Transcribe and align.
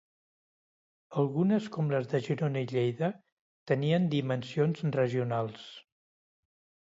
Algunes, 1.23 1.65
com 1.75 1.91
les 1.95 2.07
de 2.13 2.21
Girona 2.27 2.63
i 2.65 2.69
Lleida, 2.71 3.09
tenien 3.73 4.09
dimensions 4.15 4.81
regionals. 4.99 5.69